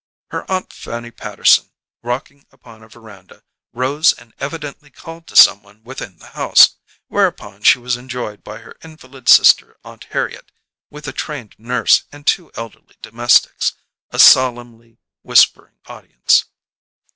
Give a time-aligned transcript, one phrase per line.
[0.31, 1.69] Her Aunt Fanny Patterson,
[2.01, 6.77] rocking upon a veranda, rose and evidently called to someone within the house,
[7.07, 10.51] whereupon she was joined by her invalid sister, Aunt Harriet,
[10.89, 13.73] with a trained nurse and two elderly domestics,
[14.09, 16.45] a solemnly whispering audience.